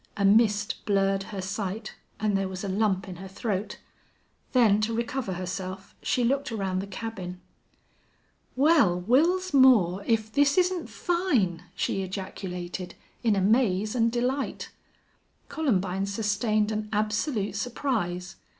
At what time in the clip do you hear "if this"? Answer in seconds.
10.07-10.57